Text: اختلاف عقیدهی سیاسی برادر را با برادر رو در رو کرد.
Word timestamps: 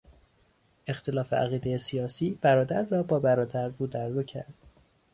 اختلاف 0.87 1.33
عقیدهی 1.33 1.77
سیاسی 1.77 2.33
برادر 2.41 2.83
را 2.83 3.03
با 3.03 3.19
برادر 3.19 3.67
رو 3.67 3.87
در 3.87 4.07
رو 4.07 4.23
کرد. 4.23 4.53